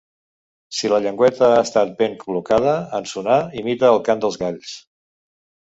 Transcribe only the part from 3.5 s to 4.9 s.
imita el cant dels galls.